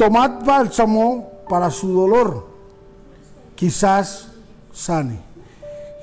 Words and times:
tomad 0.00 0.42
bálsamo 0.46 1.42
para 1.46 1.70
su 1.70 1.92
dolor, 1.92 2.46
quizás 3.54 4.28
sane. 4.72 5.18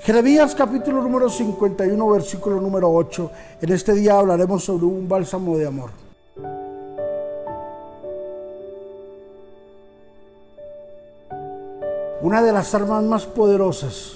Jeremías 0.04 0.54
capítulo 0.54 1.02
número 1.02 1.28
51, 1.32 2.08
versículo 2.08 2.62
número 2.62 2.92
8. 2.92 3.32
En 3.60 3.72
este 3.72 3.96
día 3.96 4.20
hablaremos 4.20 4.64
sobre 4.64 4.86
un 4.86 5.10
bálsamo 5.10 5.58
de 5.58 5.66
amor. 5.66 5.90
Una 12.22 12.44
de 12.44 12.52
las 12.52 12.76
armas 12.76 13.04
más 13.04 13.26
poderosas 13.26 14.14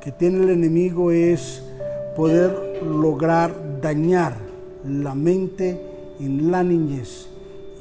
que 0.00 0.12
tiene 0.12 0.44
el 0.44 0.48
enemigo 0.48 1.10
es 1.10 1.62
poder 2.16 2.80
lograr 2.82 3.52
dañar 3.82 4.32
la 4.82 5.14
mente 5.14 5.78
en 6.20 6.50
la 6.50 6.62
niñez 6.62 7.28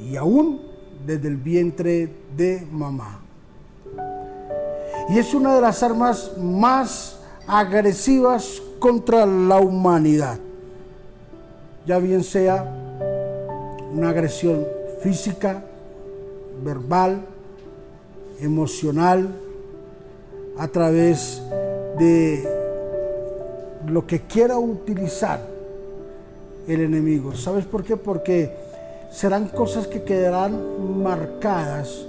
y 0.05 0.17
aún 0.17 0.66
desde 1.05 1.27
el 1.27 1.37
vientre 1.37 2.09
de 2.35 2.67
mamá. 2.71 3.21
Y 5.09 5.19
es 5.19 5.33
una 5.33 5.55
de 5.55 5.61
las 5.61 5.81
armas 5.83 6.33
más 6.37 7.19
agresivas 7.47 8.61
contra 8.79 9.25
la 9.25 9.59
humanidad. 9.59 10.37
Ya 11.85 11.97
bien 11.99 12.23
sea 12.23 12.65
una 13.93 14.09
agresión 14.09 14.67
física, 15.01 15.63
verbal, 16.63 17.25
emocional, 18.41 19.29
a 20.57 20.67
través 20.67 21.41
de 21.97 22.47
lo 23.87 24.05
que 24.05 24.21
quiera 24.21 24.57
utilizar 24.57 25.39
el 26.67 26.81
enemigo. 26.81 27.33
¿Sabes 27.35 27.65
por 27.65 27.83
qué? 27.83 27.95
Porque 27.95 28.66
serán 29.09 29.47
cosas 29.47 29.87
que 29.87 30.03
quedarán 30.03 31.01
marcadas 31.01 32.05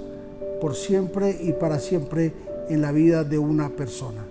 por 0.61 0.75
siempre 0.75 1.37
y 1.41 1.53
para 1.53 1.79
siempre 1.79 2.33
en 2.69 2.81
la 2.81 2.91
vida 2.91 3.23
de 3.23 3.37
una 3.37 3.69
persona. 3.69 4.23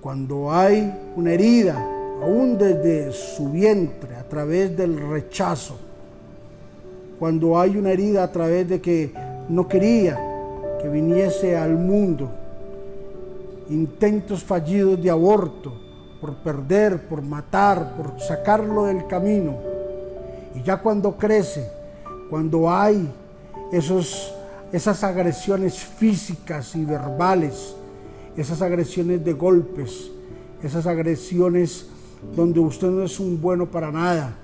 Cuando 0.00 0.52
hay 0.52 0.92
una 1.16 1.32
herida, 1.32 1.74
aún 2.22 2.56
desde 2.58 3.12
su 3.12 3.50
vientre, 3.50 4.14
a 4.16 4.28
través 4.28 4.76
del 4.76 4.98
rechazo, 5.08 5.76
cuando 7.18 7.58
hay 7.58 7.76
una 7.76 7.92
herida 7.92 8.22
a 8.22 8.30
través 8.30 8.68
de 8.68 8.80
que 8.80 9.12
no 9.48 9.66
quería 9.66 10.18
que 10.80 10.88
viniese 10.88 11.56
al 11.56 11.74
mundo, 11.76 12.30
intentos 13.70 14.44
fallidos 14.44 15.02
de 15.02 15.10
aborto, 15.10 15.72
por 16.20 16.36
perder, 16.36 17.08
por 17.08 17.22
matar, 17.22 17.94
por 17.96 18.20
sacarlo 18.20 18.84
del 18.84 19.06
camino. 19.06 19.56
Y 20.56 20.62
ya 20.62 20.78
cuando 20.78 21.16
crece, 21.16 21.68
cuando 22.30 22.70
hay 22.70 23.08
esos, 23.72 24.32
esas 24.72 25.04
agresiones 25.04 25.78
físicas 25.78 26.74
y 26.74 26.84
verbales, 26.84 27.74
esas 28.36 28.62
agresiones 28.62 29.24
de 29.24 29.34
golpes, 29.34 30.10
esas 30.62 30.86
agresiones 30.86 31.86
donde 32.34 32.60
usted 32.60 32.88
no 32.88 33.04
es 33.04 33.20
un 33.20 33.40
bueno 33.40 33.70
para 33.70 33.92
nada, 33.92 34.34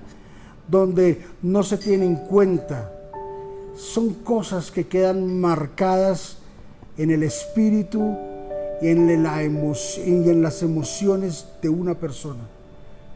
donde 0.67 1.25
no 1.41 1.63
se 1.63 1.77
tiene 1.77 2.05
en 2.05 2.15
cuenta, 2.15 2.91
son 3.75 4.13
cosas 4.13 4.69
que 4.69 4.87
quedan 4.87 5.39
marcadas 5.39 6.37
en 6.97 7.09
el 7.09 7.23
espíritu 7.23 8.15
y 8.81 8.89
en, 8.89 9.23
la 9.23 9.43
y 9.43 9.49
en 9.49 10.41
las 10.43 10.61
emociones 10.61 11.47
de 11.61 11.69
una 11.69 11.95
persona. 11.95 12.43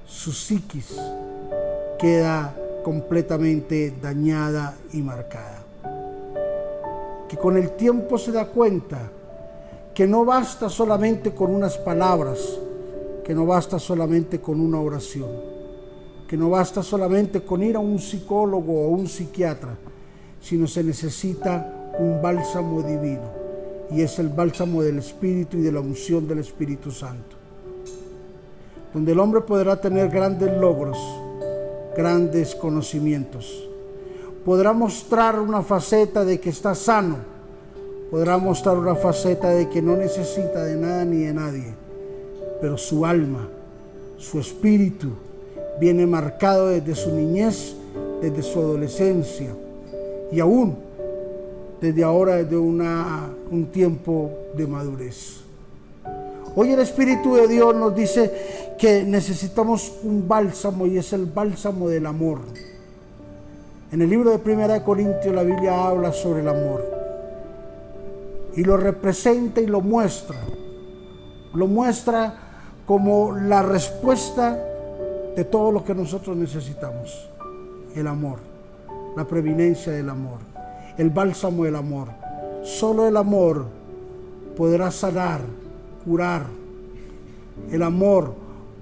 Su 0.08 0.32
psiquis 0.32 0.96
queda 2.00 2.56
completamente 2.88 3.96
dañada 4.02 4.78
y 4.94 5.02
marcada. 5.02 5.60
Que 7.28 7.36
con 7.36 7.58
el 7.58 7.72
tiempo 7.72 8.18
se 8.18 8.32
da 8.32 8.46
cuenta 8.46 9.12
que 9.94 10.08
no 10.08 10.24
basta 10.24 10.70
solamente 10.70 11.36
con 11.36 11.54
unas 11.54 11.78
palabras, 11.78 12.40
que 13.26 13.36
no 13.36 13.46
basta 13.46 13.78
solamente 13.78 14.40
con 14.40 14.62
una 14.62 14.80
oración, 14.80 15.28
que 16.30 16.38
no 16.38 16.50
basta 16.50 16.82
solamente 16.82 17.42
con 17.42 17.62
ir 17.62 17.76
a 17.76 17.80
un 17.80 18.00
psicólogo 18.00 18.86
o 18.86 18.88
un 18.88 19.10
psiquiatra, 19.10 19.76
sino 20.40 20.66
se 20.66 20.82
necesita 20.82 21.92
un 22.00 22.22
bálsamo 22.22 22.84
divino 22.84 23.30
y 23.92 24.02
es 24.02 24.18
el 24.18 24.30
bálsamo 24.30 24.82
del 24.82 25.00
Espíritu 25.00 25.58
y 25.58 25.62
de 25.62 25.74
la 25.74 25.82
unción 25.82 26.26
del 26.26 26.40
Espíritu 26.40 26.90
Santo. 26.92 27.36
Donde 28.94 29.12
el 29.12 29.20
hombre 29.20 29.42
podrá 29.42 29.82
tener 29.82 30.08
grandes 30.08 30.58
logros, 30.58 31.27
grandes 31.98 32.54
conocimientos. 32.56 33.68
Podrá 34.46 34.72
mostrar 34.72 35.40
una 35.40 35.64
faceta 35.64 36.24
de 36.24 36.40
que 36.40 36.52
está 36.52 36.76
sano. 36.76 37.18
Podrá 38.12 38.38
mostrar 38.38 38.78
una 38.78 38.96
faceta 38.96 39.50
de 39.50 39.68
que 39.68 39.82
no 39.82 39.98
necesita 39.98 40.64
de 40.64 40.78
nada 40.78 41.04
ni 41.04 41.24
de 41.24 41.34
nadie. 41.34 41.74
Pero 42.62 42.78
su 42.78 43.06
alma, 43.06 43.50
su 44.18 44.40
espíritu, 44.40 45.10
viene 45.82 46.06
marcado 46.06 46.68
desde 46.68 46.96
su 46.96 47.14
niñez, 47.14 47.76
desde 48.22 48.42
su 48.42 48.60
adolescencia 48.60 49.50
y 50.32 50.40
aún 50.40 50.88
desde 51.82 52.04
ahora, 52.04 52.38
desde 52.38 52.58
una, 52.58 53.30
un 53.52 53.66
tiempo 53.68 54.32
de 54.56 54.66
madurez. 54.66 55.42
Hoy 56.56 56.72
el 56.72 56.80
Espíritu 56.80 57.36
de 57.36 57.48
Dios 57.48 57.76
nos 57.76 57.96
dice 57.96 58.57
que 58.78 59.04
necesitamos 59.04 59.94
un 60.04 60.28
bálsamo 60.28 60.86
y 60.86 60.98
es 60.98 61.14
el 61.14 61.26
bálsamo 61.26 61.90
del 61.90 62.06
amor. 62.06 62.40
En 63.92 64.02
el 64.02 64.10
libro 64.10 64.32
de 64.32 64.40
Primera 64.40 64.76
de 64.76 64.84
Corintios 64.84 65.34
la 65.34 65.44
Biblia 65.44 65.88
habla 65.88 66.12
sobre 66.12 66.42
el 66.42 66.48
amor 66.48 66.84
y 68.56 68.64
lo 68.64 68.78
representa 68.78 69.62
y 69.62 69.68
lo 69.68 69.82
muestra. 69.82 70.38
Lo 71.54 71.68
muestra 71.68 72.36
como 72.86 73.32
la 73.32 73.64
respuesta 73.64 74.58
de 75.36 75.44
todo 75.46 75.72
lo 75.72 75.84
que 75.84 75.96
nosotros 75.96 76.36
necesitamos. 76.36 77.30
El 77.96 78.08
amor, 78.08 78.40
la 79.16 79.26
preeminencia 79.26 79.92
del 79.92 80.10
amor 80.10 80.48
el 80.98 81.10
bálsamo 81.10 81.64
del 81.64 81.76
amor. 81.76 82.10
Solo 82.64 83.08
el 83.08 83.16
amor 83.16 83.66
podrá 84.58 84.92
sanar, 84.92 85.42
curar. 86.04 86.46
El 87.72 87.84
amor 87.84 88.34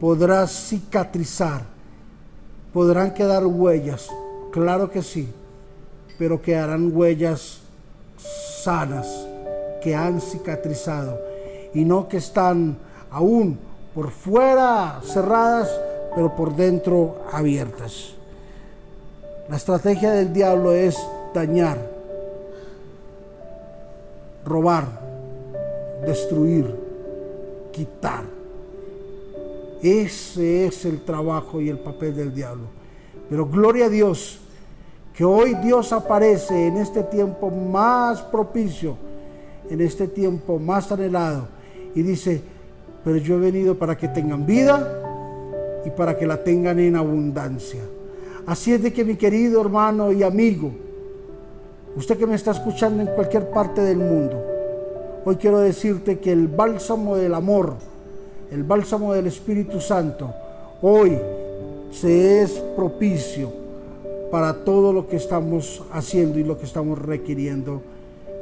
podrá 0.05 0.45
cicatrizar. 0.45 1.63
Podrán 2.71 3.16
quedar 3.16 3.43
huellas, 3.43 4.07
claro 4.51 4.91
que 4.91 5.01
sí, 5.01 5.33
pero 6.19 6.43
quedarán 6.43 6.95
huellas 6.95 7.61
sanas 8.63 9.07
que 9.81 9.95
han 9.95 10.21
cicatrizado 10.21 11.19
y 11.73 11.85
no 11.85 12.07
que 12.07 12.17
están 12.17 12.77
aún 13.09 13.57
por 13.95 14.11
fuera 14.11 15.01
cerradas, 15.03 15.71
pero 16.13 16.35
por 16.35 16.55
dentro 16.55 17.23
abiertas. 17.31 18.13
La 19.49 19.55
estrategia 19.55 20.11
del 20.11 20.31
diablo 20.33 20.73
es 20.73 20.95
dañar, 21.33 21.79
robar, 24.45 24.85
destruir, 26.05 26.75
quitar. 27.72 28.34
Ese 29.81 30.68
es 30.68 30.86
el 30.86 31.02
trabajo 31.02 31.62
y 31.62 31.69
el 31.69 31.80
papel 31.80 32.16
del 32.16 32.34
diablo. 32.34 32.66
Pero 33.30 33.46
gloria 33.47 33.86
a 33.86 33.90
Dios 33.90 34.40
que 35.13 35.24
hoy 35.24 35.53
Dios 35.56 35.94
aparece 35.94 36.68
en 36.68 36.78
este 36.78 37.03
tiempo 37.03 37.50
más 37.50 38.22
propicio, 38.22 38.97
en 39.69 39.81
este 39.81 40.08
tiempo 40.08 40.59
más 40.59 40.91
anhelado, 40.91 41.47
y 41.94 42.02
dice, 42.02 42.41
pero 43.03 43.18
yo 43.18 43.35
he 43.35 43.40
venido 43.40 43.78
para 43.78 43.97
que 43.97 44.09
tengan 44.09 44.46
vida 44.46 45.81
y 45.85 45.90
para 45.91 46.18
que 46.18 46.28
la 46.28 46.44
tengan 46.44 46.80
en 46.80 46.97
abundancia. 46.97 47.81
Así 48.46 48.74
es 48.74 48.84
de 48.84 48.91
que 48.91 49.06
mi 49.06 49.16
querido 49.16 49.62
hermano 49.62 50.12
y 50.12 50.22
amigo, 50.22 50.72
Usted 51.96 52.18
que 52.18 52.28
me 52.28 52.35
está 52.35 52.52
escuchando 52.52 53.02
en 53.02 53.08
cualquier 53.08 53.49
parte 53.52 53.79
del 53.79 53.99
mundo, 53.99 54.44
hoy 55.23 55.38
quiero 55.38 55.59
decirte 55.59 56.20
que 56.20 56.34
el 56.34 56.49
bálsamo 56.49 57.16
del 57.16 57.34
amor, 57.34 57.76
el 58.52 58.64
bálsamo 58.64 59.14
del 59.14 59.28
Espíritu 59.28 59.80
Santo, 59.82 60.34
hoy 60.82 61.18
se 61.92 62.42
es 62.42 62.52
propicio 62.76 63.52
para 64.32 64.53
todo 64.66 64.92
lo 64.92 65.08
que 65.08 65.16
estamos 65.16 65.84
haciendo 65.92 66.40
y 66.40 66.44
lo 66.44 66.58
que 66.58 66.66
estamos 66.66 67.00
requiriendo 67.00 67.82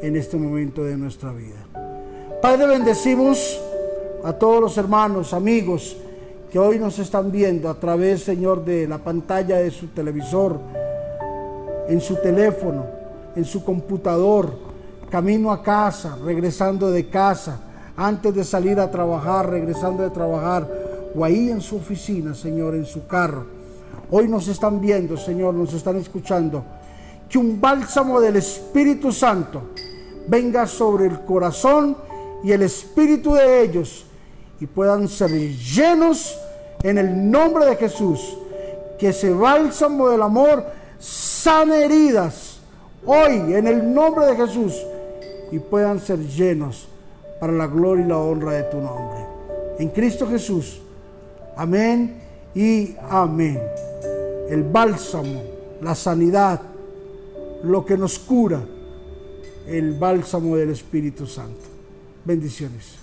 en 0.01 0.15
este 0.15 0.37
momento 0.37 0.83
de 0.83 0.97
nuestra 0.97 1.31
vida. 1.31 1.65
Padre, 2.41 2.67
bendecimos 2.67 3.61
a 4.23 4.33
todos 4.33 4.61
los 4.61 4.77
hermanos, 4.77 5.33
amigos 5.33 5.97
que 6.51 6.59
hoy 6.59 6.77
nos 6.77 6.99
están 6.99 7.31
viendo 7.31 7.69
a 7.69 7.79
través, 7.79 8.23
Señor, 8.23 8.63
de 8.63 8.87
la 8.87 8.99
pantalla 8.99 9.57
de 9.57 9.71
su 9.71 9.87
televisor, 9.87 10.59
en 11.87 11.99
su 11.99 12.15
teléfono, 12.17 12.85
en 13.35 13.45
su 13.45 13.63
computador, 13.63 14.51
camino 15.09 15.51
a 15.51 15.63
casa, 15.63 16.17
regresando 16.23 16.91
de 16.91 17.07
casa, 17.07 17.59
antes 17.95 18.33
de 18.33 18.43
salir 18.43 18.79
a 18.79 18.89
trabajar, 18.89 19.49
regresando 19.49 20.03
de 20.03 20.09
trabajar, 20.09 20.67
o 21.15 21.23
ahí 21.23 21.49
en 21.49 21.61
su 21.61 21.77
oficina, 21.77 22.33
Señor, 22.33 22.75
en 22.75 22.85
su 22.85 23.05
carro. 23.05 23.45
Hoy 24.09 24.27
nos 24.27 24.47
están 24.47 24.81
viendo, 24.81 25.17
Señor, 25.17 25.53
nos 25.53 25.73
están 25.73 25.97
escuchando. 25.97 26.63
que 27.29 27.37
un 27.37 27.59
bálsamo 27.59 28.21
del 28.21 28.35
Espíritu 28.35 29.11
Santo 29.11 29.61
venga 30.27 30.67
sobre 30.67 31.07
el 31.07 31.21
corazón 31.21 31.97
y 32.43 32.51
el 32.51 32.61
espíritu 32.61 33.33
de 33.33 33.63
ellos 33.63 34.05
y 34.59 34.67
puedan 34.67 35.07
ser 35.07 35.31
llenos 35.31 36.37
en 36.83 36.99
el 36.99 37.31
nombre 37.31 37.65
de 37.65 37.75
Jesús. 37.75 38.37
Que 38.99 39.09
ese 39.09 39.31
bálsamo 39.31 40.09
del 40.09 40.21
amor 40.21 40.63
sane 40.99 41.85
heridas 41.85 42.59
hoy 43.05 43.53
en 43.53 43.65
el 43.65 43.93
nombre 43.93 44.27
de 44.27 44.35
Jesús 44.35 44.75
y 45.51 45.57
puedan 45.57 45.99
ser 45.99 46.19
llenos 46.19 46.87
para 47.43 47.51
la 47.51 47.67
gloria 47.67 48.05
y 48.05 48.07
la 48.07 48.19
honra 48.19 48.53
de 48.53 48.63
tu 48.63 48.77
nombre. 48.77 49.19
En 49.77 49.89
Cristo 49.89 50.25
Jesús. 50.25 50.79
Amén 51.57 52.21
y 52.55 52.95
amén. 53.09 53.59
El 54.49 54.63
bálsamo, 54.63 55.43
la 55.81 55.93
sanidad, 55.93 56.61
lo 57.63 57.85
que 57.85 57.97
nos 57.97 58.17
cura, 58.17 58.61
el 59.67 59.99
bálsamo 59.99 60.55
del 60.55 60.69
Espíritu 60.69 61.27
Santo. 61.27 61.65
Bendiciones. 62.23 62.95